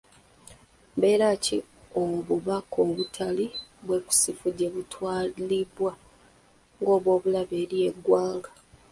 [0.95, 1.57] Mbeeraki
[2.01, 3.45] obubaka obutali
[3.85, 5.91] bwekusifu gye butwalibwa
[6.79, 8.51] ng'obwobulabe eri eggwanga.